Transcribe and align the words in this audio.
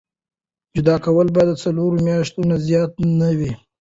جدا 0.75 0.95
کول 1.05 1.27
باید 1.35 1.49
د 1.51 1.55
څلورو 1.63 1.97
میاشتو 2.07 2.41
نه 2.49 2.55
زیات 2.67 2.91
نه 3.19 3.29
وي. 3.37 3.51